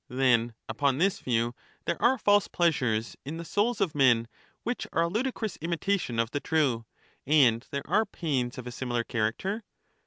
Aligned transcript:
Then 0.09 0.55
upon 0.67 0.97
this 0.97 1.19
view 1.19 1.53
there 1.85 2.01
are 2.01 2.17
false 2.17 2.47
pleasures 2.47 3.15
in 3.23 3.37
the 3.37 3.45
souls 3.45 3.79
of 3.79 3.93
men 3.93 4.27
which 4.63 4.87
are 4.93 5.03
a 5.03 5.07
ludicrous 5.07 5.57
imitation 5.57 6.17
of 6.17 6.31
the 6.31 6.39
true, 6.39 6.87
and 7.27 7.63
there 7.69 7.87
are 7.87 8.07
pains 8.07 8.57
of 8.57 8.65
a 8.65 8.71
similar 8.71 9.03
character 9.03 9.63